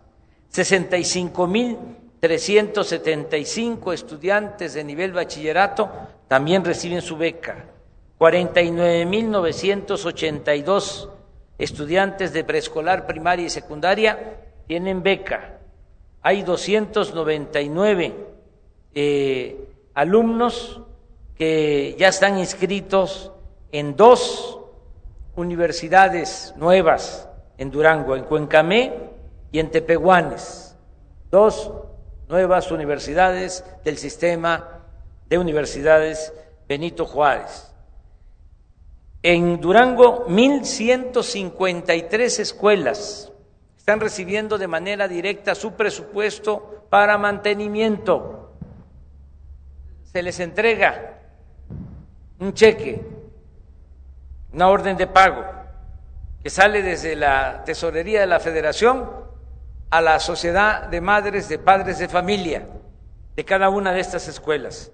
65.000 0.53 1.77
375 2.21 3.91
estudiantes 3.93 4.74
de 4.75 4.83
nivel 4.83 5.12
bachillerato 5.12 5.89
también 6.27 6.63
reciben 6.63 7.01
su 7.01 7.17
beca. 7.17 7.65
49.982 8.19 11.10
estudiantes 11.57 12.31
de 12.31 12.43
preescolar, 12.43 13.07
primaria 13.07 13.48
y 13.48 13.50
secundaria 13.50 14.38
tienen 14.67 15.01
beca. 15.01 15.57
Hay 16.21 16.43
299 16.43 18.13
eh, 18.93 19.70
alumnos 19.93 20.81
que 21.36 21.95
ya 21.98 22.10
están 22.10 22.38
inscritos 22.39 23.31
en 23.71 23.95
dos 23.95 24.60
universidades 25.36 26.53
nuevas 26.57 27.29
en 27.57 27.71
Durango, 27.71 28.15
en 28.15 28.24
Cuencamé 28.24 29.12
y 29.51 29.60
en 29.60 29.69
Tepehuanes, 29.69 30.75
dos 31.29 31.71
nuevas 32.27 32.71
universidades 32.71 33.63
del 33.83 33.98
sistema 33.98 34.79
de 35.27 35.38
universidades 35.38 36.33
Benito 36.67 37.05
Juárez. 37.05 37.67
En 39.24 39.62
Durango, 39.62 40.25
1.153 40.27 42.39
escuelas 42.39 43.31
están 43.77 44.00
recibiendo 44.00 44.57
de 44.57 44.67
manera 44.67 45.07
directa 45.07 45.53
su 45.53 45.74
presupuesto 45.74 46.86
para 46.89 47.17
mantenimiento. 47.17 48.40
Se 50.11 50.21
les 50.21 50.39
entrega 50.39 51.19
un 52.39 52.53
cheque, 52.53 53.01
una 54.51 54.67
orden 54.67 54.97
de 54.97 55.07
pago 55.07 55.45
que 56.43 56.49
sale 56.49 56.81
desde 56.81 57.15
la 57.15 57.63
tesorería 57.63 58.21
de 58.21 58.27
la 58.27 58.39
federación 58.39 59.09
a 59.89 60.01
la 60.01 60.19
sociedad 60.19 60.87
de 60.87 60.99
madres, 60.99 61.47
de 61.47 61.59
padres 61.59 61.99
de 61.99 62.09
familia 62.09 62.67
de 63.35 63.45
cada 63.45 63.69
una 63.69 63.93
de 63.93 64.01
estas 64.01 64.27
escuelas. 64.27 64.91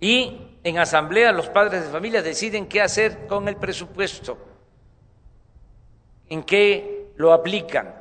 Y 0.00 0.58
en 0.64 0.78
asamblea 0.78 1.32
los 1.32 1.48
padres 1.48 1.84
de 1.84 1.90
familia 1.90 2.22
deciden 2.22 2.66
qué 2.66 2.80
hacer 2.80 3.26
con 3.26 3.48
el 3.48 3.56
presupuesto, 3.56 4.38
en 6.28 6.42
qué 6.42 7.12
lo 7.16 7.32
aplican, 7.32 7.94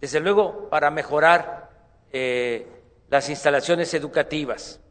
desde 0.00 0.20
luego 0.20 0.68
para 0.68 0.90
mejorar 0.90 1.70
eh, 2.12 2.66
las 3.08 3.30
instalaciones 3.30 3.94
educativas. 3.94 4.81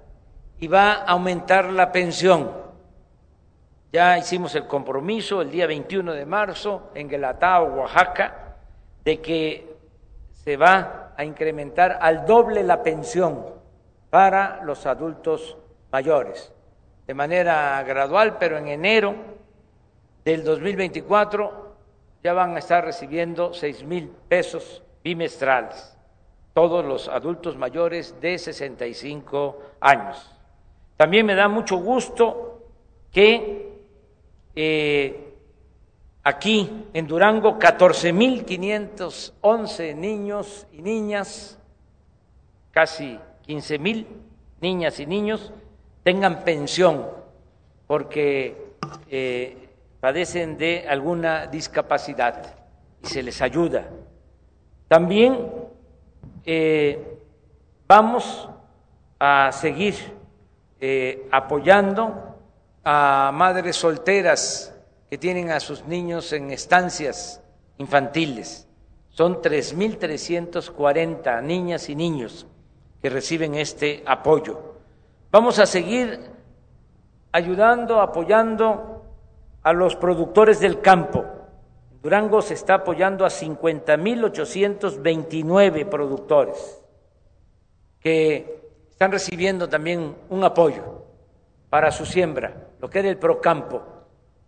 Y 0.59 0.67
va 0.67 0.93
a 0.93 1.03
aumentar 1.05 1.71
la 1.71 1.91
pensión. 1.91 2.51
Ya 3.91 4.17
hicimos 4.17 4.55
el 4.55 4.67
compromiso 4.67 5.41
el 5.41 5.51
día 5.51 5.67
21 5.67 6.13
de 6.13 6.25
marzo 6.25 6.91
en 6.93 7.09
Guelatao, 7.09 7.75
Oaxaca, 7.75 8.50
de 9.03 9.19
que 9.21 9.75
se 10.31 10.57
va 10.57 11.13
a 11.15 11.23
incrementar 11.23 11.99
al 12.01 12.25
doble 12.25 12.63
la 12.63 12.83
pensión 12.83 13.45
para 14.09 14.61
los 14.63 14.85
adultos 14.85 15.57
mayores, 15.91 16.51
de 17.07 17.13
manera 17.13 17.81
gradual, 17.83 18.37
pero 18.37 18.57
en 18.57 18.67
enero 18.67 19.15
del 20.23 20.43
2024 20.43 21.75
ya 22.23 22.33
van 22.33 22.55
a 22.55 22.59
estar 22.59 22.83
recibiendo 22.85 23.53
seis 23.53 23.83
mil 23.83 24.09
pesos 24.27 24.83
bimestrales, 25.03 25.97
todos 26.53 26.85
los 26.85 27.07
adultos 27.07 27.57
mayores 27.57 28.19
de 28.21 28.37
65 28.37 29.59
años. 29.79 30.31
También 30.97 31.25
me 31.25 31.35
da 31.35 31.47
mucho 31.47 31.77
gusto 31.77 32.61
que 33.11 33.79
eh, 34.55 35.30
Aquí 36.23 36.85
en 36.93 37.07
Durango, 37.07 37.57
14.511 37.57 39.95
niños 39.95 40.67
y 40.71 40.83
niñas, 40.83 41.57
casi 42.69 43.17
15.000 43.47 44.05
niñas 44.61 44.99
y 44.99 45.07
niños, 45.07 45.51
tengan 46.03 46.43
pensión 46.43 47.07
porque 47.87 48.75
eh, 49.09 49.69
padecen 49.99 50.59
de 50.59 50.85
alguna 50.87 51.47
discapacidad 51.47 52.53
y 53.03 53.07
se 53.07 53.23
les 53.23 53.41
ayuda. 53.41 53.89
También 54.87 55.51
eh, 56.45 57.17
vamos 57.87 58.47
a 59.17 59.51
seguir 59.51 59.95
eh, 60.79 61.27
apoyando 61.31 62.37
a 62.83 63.31
madres 63.33 63.75
solteras 63.75 64.71
que 65.11 65.17
tienen 65.17 65.51
a 65.51 65.59
sus 65.59 65.83
niños 65.83 66.31
en 66.31 66.51
estancias 66.51 67.43
infantiles. 67.77 68.65
Son 69.09 69.41
3.340 69.41 71.43
niñas 71.43 71.89
y 71.89 71.95
niños 71.95 72.47
que 73.01 73.09
reciben 73.09 73.55
este 73.55 74.03
apoyo. 74.05 74.75
Vamos 75.29 75.59
a 75.59 75.65
seguir 75.65 76.17
ayudando, 77.33 77.99
apoyando 77.99 79.03
a 79.61 79.73
los 79.73 79.97
productores 79.97 80.61
del 80.61 80.79
campo. 80.79 81.25
Durango 82.01 82.41
se 82.41 82.53
está 82.53 82.75
apoyando 82.75 83.25
a 83.25 83.29
50.829 83.29 85.89
productores 85.89 86.81
que 87.99 88.61
están 88.89 89.11
recibiendo 89.11 89.67
también 89.67 90.15
un 90.29 90.45
apoyo 90.45 91.03
para 91.69 91.91
su 91.91 92.05
siembra, 92.05 92.69
lo 92.79 92.89
que 92.89 92.99
era 92.99 93.09
el 93.09 93.17
Procampo 93.17 93.99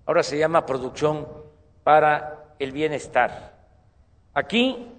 ahora 0.05 0.23
se 0.23 0.37
llama 0.37 0.65
producción 0.65 1.27
para 1.83 2.55
el 2.59 2.71
bienestar. 2.71 3.53
Aquí, 4.33 4.91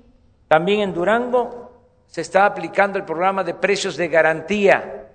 también 0.48 0.80
en 0.80 0.94
Durango, 0.94 1.72
se 2.06 2.20
está 2.20 2.46
aplicando 2.46 2.98
el 2.98 3.04
programa 3.04 3.42
de 3.42 3.54
precios 3.54 3.96
de 3.96 4.08
garantía 4.08 5.08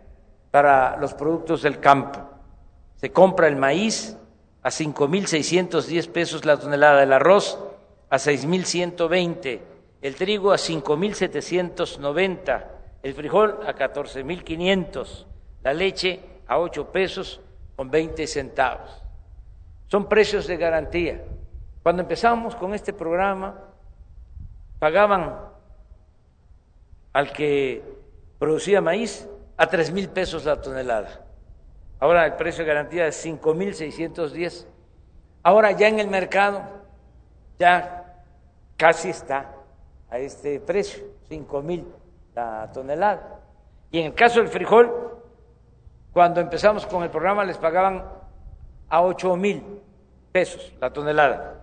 para 0.52 0.98
los 0.98 1.14
productos 1.14 1.62
del 1.62 1.80
campo. 1.80 2.20
Se 2.96 3.12
compra 3.12 3.48
el 3.48 3.56
maíz 3.56 4.18
a 4.62 4.70
5.610 4.70 6.12
pesos 6.12 6.46
la 6.46 6.58
tonelada, 6.58 7.00
del 7.00 7.14
arroz 7.14 7.58
a 8.10 8.18
6.120, 8.18 9.60
el 10.02 10.16
trigo 10.16 10.52
a 10.52 10.58
5.790, 10.58 12.66
el 13.04 13.14
frijol 13.14 13.60
a 13.66 13.74
14.500, 13.74 15.26
la 15.64 15.74
leche 15.74 16.20
a 16.48 16.60
8 16.60 16.92
pesos 16.92 17.40
con 17.76 17.90
20 17.90 18.28
centavos. 18.28 19.09
Son 19.90 20.08
precios 20.08 20.48
de 20.48 20.56
garantía. 20.56 21.24
Cuando 21.84 22.04
empezamos 22.04 22.56
con 22.56 22.74
este 22.74 22.94
programa, 22.94 23.60
pagaban 24.78 25.36
al 27.12 27.34
que 27.34 27.84
producía 28.38 28.82
maíz 28.82 29.28
a 29.58 29.68
tres 29.68 29.92
mil 29.92 30.08
pesos 30.10 30.46
la 30.46 30.62
tonelada. 30.62 31.26
Ahora 32.00 32.26
el 32.26 32.36
precio 32.36 32.64
de 32.64 32.70
garantía 32.70 33.08
es 33.08 33.16
cinco 33.16 33.54
mil 33.54 33.74
seiscientos 33.74 34.32
diez. 34.32 34.68
Ahora 35.42 35.72
ya 35.72 35.88
en 35.88 36.00
el 36.00 36.08
mercado 36.08 36.62
ya 37.58 38.24
casi 38.78 39.10
está 39.10 39.56
a 40.10 40.20
este 40.20 40.60
precio, 40.60 41.04
cinco 41.28 41.62
mil 41.62 41.86
la 42.36 42.72
tonelada. 42.72 43.40
Y 43.92 44.00
en 44.00 44.06
el 44.06 44.14
caso 44.14 44.40
del 44.40 44.50
frijol, 44.50 45.18
cuando 46.14 46.42
empezamos 46.42 46.86
con 46.86 47.02
el 47.04 47.10
programa 47.10 47.44
les 47.44 47.58
pagaban 47.58 48.19
a 48.90 49.02
ocho 49.02 49.36
mil 49.36 49.64
pesos 50.32 50.74
la 50.80 50.92
tonelada 50.92 51.60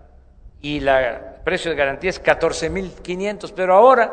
y 0.61 0.77
el 0.77 1.19
precio 1.43 1.71
de 1.71 1.77
garantía 1.77 2.09
es 2.09 2.19
14 2.19 2.69
mil 2.69 2.91
500, 2.91 3.51
pero 3.51 3.75
ahora, 3.75 4.11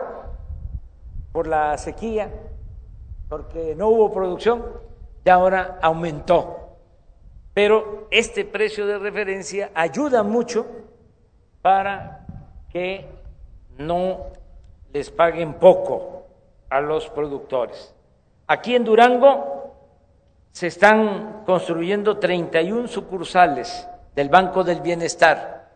por 1.32 1.46
la 1.46 1.76
sequía, 1.78 2.30
porque 3.28 3.74
no 3.74 3.88
hubo 3.88 4.12
producción, 4.12 4.64
ya 5.24 5.34
ahora 5.34 5.78
aumentó. 5.80 6.76
Pero 7.54 8.08
este 8.10 8.44
precio 8.44 8.86
de 8.86 8.98
referencia 8.98 9.70
ayuda 9.74 10.22
mucho 10.22 10.66
para 11.62 12.26
que 12.70 13.06
no 13.78 14.26
les 14.92 15.10
paguen 15.10 15.54
poco 15.54 16.26
a 16.68 16.80
los 16.80 17.08
productores. 17.08 17.94
Aquí 18.46 18.74
en 18.74 18.84
Durango 18.84 19.53
se 20.54 20.68
están 20.68 21.42
construyendo 21.44 22.18
31 22.18 22.86
sucursales 22.86 23.88
del 24.14 24.28
Banco 24.28 24.62
del 24.62 24.80
Bienestar 24.82 25.68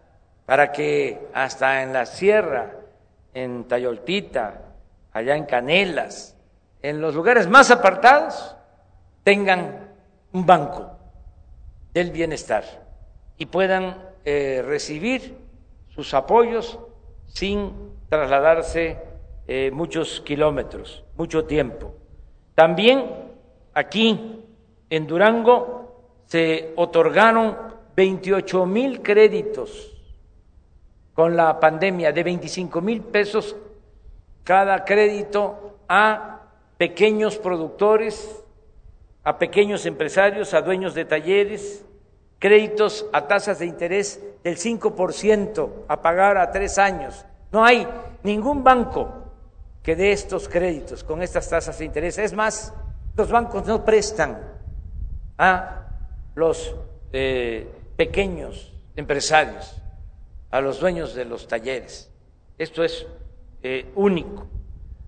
para 0.47 0.71
que 0.71 1.31
hasta 1.35 1.83
en 1.83 1.93
la 1.93 2.07
sierra, 2.07 2.77
en 3.35 3.65
Tayoltita, 3.65 4.63
allá 5.13 5.35
en 5.35 5.47
Canelas, 5.47 6.37
en 6.81 7.01
los 7.01 7.17
lugares 7.17 7.49
más 7.49 7.73
apartados, 7.73 8.55
tengan 9.25 9.95
un 10.33 10.47
banco 10.47 10.93
del 11.93 12.13
bienestar 12.13 12.63
y 13.37 13.47
puedan 13.47 14.01
eh, 14.25 14.63
recibir 14.65 15.39
sus 15.89 16.15
apoyos 16.15 16.79
sin 17.27 17.73
trasladarse 18.09 18.97
eh, 19.49 19.73
muchos 19.73 20.21
kilómetros, 20.21 21.05
mucho 21.17 21.47
tiempo. 21.47 21.97
También 22.55 23.11
aquí 23.75 24.45
en 24.91 25.07
Durango 25.07 26.23
se 26.27 26.73
otorgaron 26.77 27.57
28 27.97 28.67
mil 28.67 29.03
créditos 29.03 29.95
con 31.15 31.37
la 31.37 31.59
pandemia 31.59 32.13
de 32.13 32.23
25 32.23 32.81
mil 32.81 33.03
pesos 33.03 33.57
cada 34.45 34.85
crédito 34.85 35.81
a 35.89 36.43
pequeños 36.77 37.37
productores, 37.37 38.45
a 39.25 39.37
pequeños 39.37 39.85
empresarios, 39.85 40.55
a 40.55 40.63
dueños 40.63 40.95
de 40.95 41.05
talleres, 41.05 41.85
créditos 42.39 43.07
a 43.13 43.27
tasas 43.27 43.59
de 43.59 43.67
interés 43.67 44.23
del 44.45 44.57
5% 44.57 45.71
a 45.89 46.01
pagar 46.01 46.39
a 46.39 46.51
tres 46.51 46.79
años. 46.79 47.27
No 47.51 47.65
hay 47.65 47.87
ningún 48.23 48.63
banco 48.63 49.13
que 49.83 49.97
dé 49.97 50.13
estos 50.13 50.49
créditos 50.49 51.03
con 51.03 51.23
estas 51.23 51.49
tasas 51.49 51.79
de 51.79 51.85
interés. 51.85 52.19
Es 52.19 52.33
más, 52.33 52.73
los 53.17 53.31
bancos 53.31 53.67
no 53.67 53.85
prestan 53.85 54.58
a 55.39 55.87
los 56.35 56.75
eh, 57.13 57.67
pequeños 57.97 58.73
empresarios, 58.97 59.81
a 60.51 60.61
los 60.61 60.81
dueños 60.81 61.15
de 61.15 61.25
los 61.25 61.47
talleres. 61.47 62.13
Esto 62.59 62.83
es 62.83 63.07
eh, 63.63 63.91
único. 63.95 64.49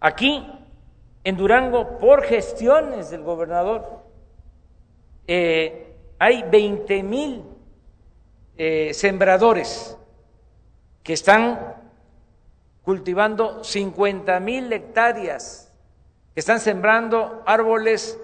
Aquí, 0.00 0.46
en 1.24 1.36
Durango, 1.36 1.98
por 1.98 2.22
gestiones 2.22 3.10
del 3.10 3.22
gobernador, 3.22 4.04
eh, 5.26 5.96
hay 6.18 6.42
20 6.42 7.02
mil 7.02 7.44
sembradores 8.92 9.96
que 11.02 11.14
están 11.14 11.76
cultivando 12.82 13.64
50 13.64 14.38
mil 14.40 14.70
hectáreas, 14.70 15.72
que 16.34 16.40
están 16.40 16.60
sembrando 16.60 17.42
árboles 17.46 18.18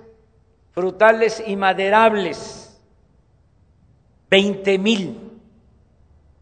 frutales 0.76 1.42
y 1.44 1.56
maderables. 1.56 2.78
20 4.28 4.78
mil 4.78 5.40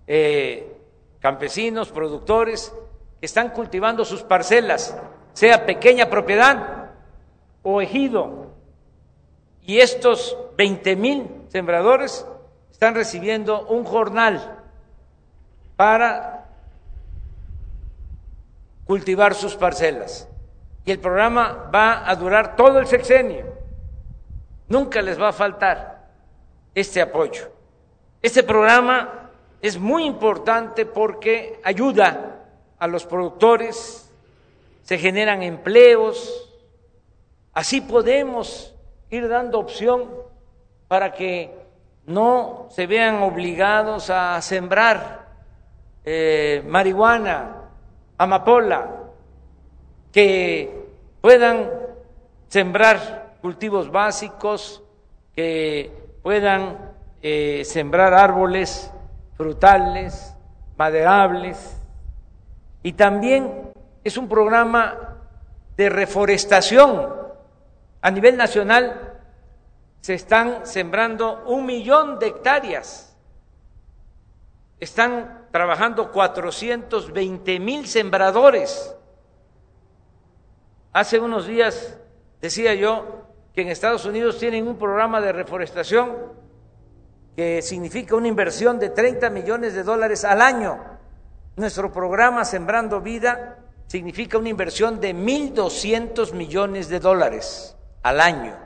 eh, 0.09 0.77
campesinos, 1.21 1.91
productores, 1.91 2.75
que 3.21 3.27
están 3.27 3.51
cultivando 3.51 4.05
sus 4.05 4.25
parcelas, 4.25 4.99
sea 5.35 5.65
pequeña 5.65 6.11
propiedad 6.11 6.91
o 7.63 7.81
ejido. 7.81 8.49
Y 9.63 9.79
estos 9.79 10.37
20 10.57 10.97
mil 10.97 11.31
sembradores 11.49 12.27
están 12.73 12.97
recibiendo 12.97 13.65
un 13.69 13.85
jornal 13.85 14.65
para 15.77 16.49
cultivar 18.85 19.35
sus 19.35 19.55
parcelas. 19.55 20.29
Y 20.85 20.91
el 20.91 20.99
programa 20.99 21.71
va 21.73 22.11
a 22.11 22.17
durar 22.17 22.57
todo 22.57 22.81
el 22.81 22.89
sexenio. 22.89 23.64
Nunca 24.69 25.03
les 25.03 25.21
va 25.21 25.29
a 25.29 25.33
faltar 25.33 26.09
este 26.75 27.01
apoyo. 27.01 27.51
Este 28.23 28.43
programa 28.43 29.31
es 29.61 29.79
muy 29.79 30.05
importante 30.05 30.87
porque 30.87 31.61
ayuda 31.63 32.47
a 32.79 32.87
los 32.87 33.07
productores, 33.07 34.11
se 34.83 34.99
generan 34.99 35.43
empleos, 35.43 36.51
así 37.53 37.81
podemos 37.81 38.75
ir 39.11 39.29
dando 39.29 39.59
opción 39.59 40.11
para 40.89 41.13
que 41.13 41.51
no 42.07 42.69
se 42.71 42.87
vean 42.87 43.23
obligados 43.23 44.11
a 44.11 44.41
sembrar 44.43 45.29
eh, 46.05 46.63
marihuana, 46.67 47.63
amapola, 48.19 48.91
que 50.13 50.87
puedan 51.21 51.71
sembrar 52.49 53.24
cultivos 53.45 53.93
básicos, 53.93 54.83
que 55.37 55.93
puedan 56.23 56.95
eh, 57.21 57.61
sembrar 57.67 58.15
árboles 58.15 58.91
frutales, 59.37 60.35
maderables, 60.79 61.77
y 62.83 62.95
también 62.95 63.71
es 64.03 64.17
un 64.17 64.31
programa 64.31 65.19
de 65.77 65.91
reforestación. 65.91 67.07
A 68.01 68.11
nivel 68.11 68.39
nacional 68.39 69.13
se 70.01 70.15
están 70.15 70.65
sembrando 70.65 71.45
un 71.45 71.67
millón 71.67 72.19
de 72.19 72.29
hectáreas. 72.29 73.15
Están 74.81 75.49
trabajando 75.51 76.11
420 76.11 77.61
mil 77.61 77.87
sembradores. 77.87 78.97
Hace 80.95 81.21
unos 81.21 81.47
días 81.47 81.99
decía 82.41 82.73
yo 82.73 83.24
que 83.55 83.63
en 83.63 83.69
Estados 83.69 84.05
Unidos 84.05 84.39
tienen 84.39 84.67
un 84.67 84.77
programa 84.77 85.21
de 85.21 85.33
reforestación 85.33 86.13
que 87.37 87.63
significa 87.63 88.17
una 88.17 88.29
inversión 88.29 88.79
de 88.79 88.91
30 88.91 89.31
millones 89.31 89.75
de 89.75 89.83
dólares 89.83 90.25
al 90.25 90.41
año. 90.43 90.79
Nuestro 91.57 91.93
programa 91.93 92.45
Sembrando 92.45 93.01
Vida 93.01 93.59
significa 93.87 94.39
una 94.39 94.49
inversión 94.49 95.01
de 95.01 95.15
1.200 95.15 96.33
millones 96.33 96.89
de 96.89 96.99
dólares 96.99 97.77
al 98.03 98.21
año. 98.21 98.57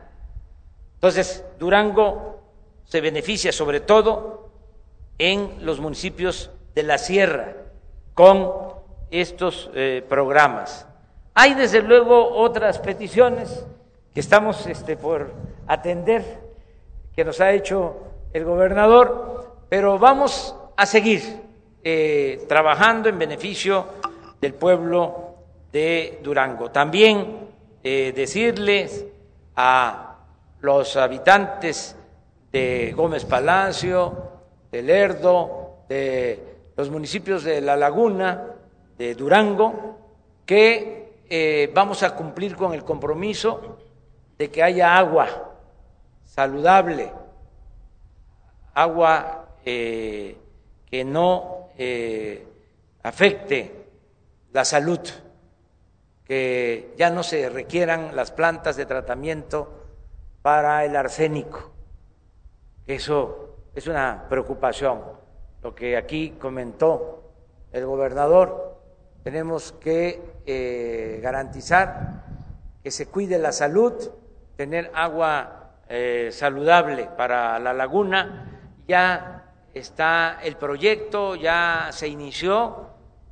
Entonces, 0.95 1.45
Durango 1.59 2.41
se 2.85 3.01
beneficia 3.01 3.53
sobre 3.53 3.81
todo 3.81 4.51
en 5.19 5.65
los 5.67 5.81
municipios 5.81 6.51
de 6.75 6.83
la 6.83 6.97
sierra 6.97 7.57
con 8.15 8.53
estos 9.11 9.71
eh, 9.75 10.05
programas. 10.09 10.87
Hay 11.35 11.55
desde 11.55 11.83
luego 11.83 12.35
otras 12.35 12.79
peticiones 12.79 13.67
que 14.15 14.21
estamos 14.21 14.67
este, 14.67 14.97
por 14.97 15.33
atender, 15.67 16.25
que 17.15 17.25
nos 17.25 17.41
ha 17.41 17.53
hecho 17.53 17.97
el 18.33 18.45
gobernador, 18.45 19.57
pero 19.69 19.99
vamos 19.99 20.55
a 20.77 20.87
seguir 20.87 21.23
eh, 21.83 22.45
trabajando 22.49 23.09
en 23.09 23.19
beneficio 23.19 23.87
del 24.41 24.55
pueblo 24.55 25.35
de 25.73 26.21
Durango. 26.23 26.71
También 26.71 27.49
eh, 27.83 28.13
decirles 28.15 29.05
a 29.57 30.17
los 30.61 30.97
habitantes 30.97 31.97
de 32.53 32.93
Gómez 32.97 33.25
Palacio, 33.25 34.29
de 34.71 34.83
Lerdo, 34.83 35.85
de 35.89 36.57
los 36.77 36.91
municipios 36.91 37.45
de 37.45 37.61
La 37.61 37.77
Laguna, 37.77 38.45
de 38.97 39.15
Durango, 39.15 39.99
que 40.45 41.23
eh, 41.29 41.71
vamos 41.75 42.03
a 42.03 42.15
cumplir 42.15 42.57
con 42.57 42.75
el 42.75 42.85
compromiso 42.85 43.79
de 44.39 44.51
que 44.51 44.63
haya 44.63 44.97
agua 44.97 45.55
saludable 46.25 47.13
agua 48.79 49.49
eh, 49.65 50.37
que 50.87 51.05
no 51.05 51.71
eh, 51.77 52.47
afecte 53.03 53.87
la 54.53 54.65
salud, 54.65 55.01
que 56.25 56.95
ya 56.97 57.11
no 57.11 57.23
se 57.23 57.49
requieran 57.49 58.15
las 58.15 58.31
plantas 58.31 58.77
de 58.77 58.87
tratamiento 58.87 59.87
para 60.43 60.85
el 60.85 60.95
arsénico. 60.95 61.71
Eso 62.87 63.57
es 63.75 63.87
una 63.89 64.27
preocupación. 64.29 65.03
Lo 65.63 65.75
que 65.75 65.97
aquí 65.97 66.37
comentó 66.41 67.25
el 67.73 67.85
gobernador, 67.85 68.79
tenemos 69.25 69.73
que 69.73 70.23
eh, 70.47 71.19
garantizar 71.21 72.25
que 72.83 72.93
se 72.93 73.07
cuide 73.07 73.39
la 73.39 73.51
salud, 73.51 73.93
tener 74.59 74.91
agua 74.93 75.71
saludable 76.31 77.09
para 77.17 77.61
la 77.61 77.73
laguna. 77.73 78.61
Ya 78.89 79.45
está 79.73 80.41
el 80.43 80.57
proyecto, 80.57 81.37
ya 81.37 81.91
se 81.93 82.09
inició 82.09 82.89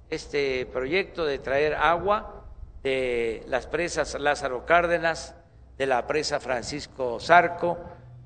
este 0.09 0.67
proyecto 0.67 1.27
de 1.27 1.41
traer 1.41 1.75
agua 1.75 2.45
de 2.85 3.43
las 3.49 3.67
presas 3.67 4.15
Lázaro 4.21 4.65
Cárdenas, 4.65 5.35
de 5.77 5.87
la 5.87 6.07
presa 6.07 6.39
Francisco 6.39 7.19
Zarco, 7.19 7.77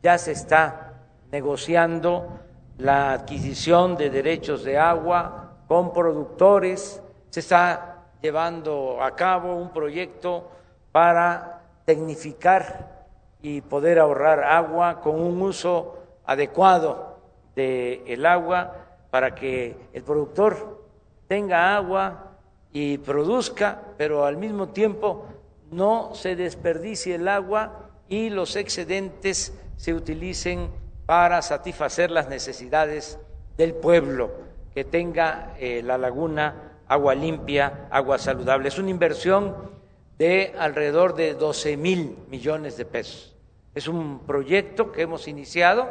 ya 0.03 0.19
se 0.19 0.33
está 0.33 0.93
negociando 1.33 2.39
la 2.77 3.13
adquisición 3.13 3.97
de 3.97 4.11
derechos 4.11 4.63
de 4.63 4.79
agua 4.79 5.57
con 5.67 5.95
productores, 5.95 7.03
se 7.31 7.41
está 7.41 8.05
llevando 8.21 9.03
a 9.03 9.17
cabo 9.17 9.55
un 9.57 9.73
proyecto 9.73 10.51
para 10.93 11.60
tecnificar 11.91 13.09
y 13.43 13.63
poder 13.63 13.99
ahorrar 13.99 14.45
agua 14.45 15.01
con 15.01 15.21
un 15.21 15.43
uso 15.43 15.99
adecuado 16.25 17.19
del 17.57 18.25
agua 18.27 18.77
para 19.11 19.35
que 19.35 19.77
el 19.93 20.05
productor 20.05 20.85
tenga 21.27 21.75
agua 21.77 22.37
y 22.73 22.99
produzca, 22.99 23.83
pero 23.97 24.25
al 24.25 24.37
mismo 24.37 24.69
tiempo 24.69 25.27
no 25.73 26.15
se 26.15 26.37
desperdicie 26.37 27.17
el 27.17 27.27
agua 27.27 27.91
y 28.09 28.31
los 28.31 28.55
excedentes 28.55 29.53
se 29.77 29.93
utilicen 29.93 30.71
para 31.07 31.43
satisfacer 31.43 32.13
las 32.13 32.29
necesidades 32.29 33.19
del 33.57 33.75
pueblo, 33.75 34.31
que 34.73 34.85
tenga 34.85 35.57
eh, 35.59 35.83
la 35.85 35.99
laguna 35.99 36.79
agua 36.87 37.17
limpia, 37.17 37.89
agua 37.91 38.17
saludable. 38.19 38.69
Es 38.69 38.79
una 38.79 38.91
inversión 38.91 39.80
de 40.21 40.53
alrededor 40.59 41.15
de 41.15 41.33
12 41.33 41.79
mil 41.79 42.19
millones 42.29 42.77
de 42.77 42.85
pesos. 42.85 43.35
Es 43.75 43.89
un 43.89 44.27
proyecto 44.27 44.93
que 44.93 45.01
hemos 45.01 45.27
iniciado 45.27 45.89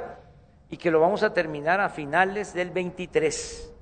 y 0.70 0.78
que 0.78 0.92
lo 0.92 1.00
vamos 1.00 1.24
a 1.24 1.34
terminar 1.34 1.82
a 1.82 1.90
finales 1.90 2.54
del 2.54 2.70
23. 2.70 3.74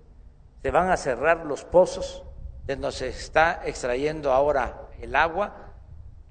Se 0.62 0.72
van 0.72 0.90
a 0.90 0.96
cerrar 0.96 1.46
los 1.46 1.66
pozos 1.66 2.24
de 2.66 2.78
donde 2.78 2.94
se 2.94 3.10
está 3.10 3.62
extrayendo 3.66 4.32
ahora 4.32 4.88
el 5.02 5.18
agua, 5.18 5.74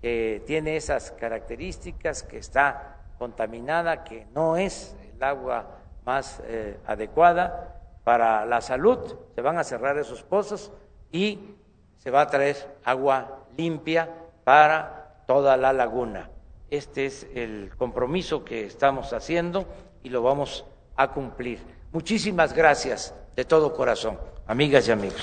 que 0.01 0.43
tiene 0.47 0.77
esas 0.77 1.13
características, 1.13 2.23
que 2.23 2.39
está 2.39 3.03
contaminada, 3.19 4.03
que 4.03 4.27
no 4.35 4.57
es 4.57 4.97
el 5.13 5.23
agua 5.23 5.83
más 6.07 6.41
eh, 6.47 6.81
adecuada 6.87 7.83
para 8.03 8.47
la 8.47 8.63
salud. 8.63 8.99
Se 9.35 9.43
van 9.43 9.59
a 9.59 9.65
cerrar 9.65 9.99
esos 9.99 10.23
pozos 10.23 10.73
y 11.13 11.55
se 11.99 12.11
va 12.11 12.23
a 12.23 12.27
traer 12.29 12.79
agua 12.83 13.46
limpia 13.57 14.09
para 14.45 15.25
toda 15.27 15.57
la 15.57 15.73
laguna. 15.73 16.31
Este 16.71 17.07
es 17.07 17.27
el 17.35 17.71
compromiso 17.77 18.45
que 18.45 18.65
estamos 18.65 19.13
haciendo 19.13 19.67
y 20.03 20.09
lo 20.09 20.23
vamos 20.23 20.65
a 20.97 21.13
cumplir. 21.13 21.61
Muchísimas 21.93 22.53
gracias 22.53 23.15
de 23.35 23.45
todo 23.45 23.75
corazón, 23.75 24.19
amigas 24.47 24.89
y 24.89 24.93
amigos. 24.93 25.23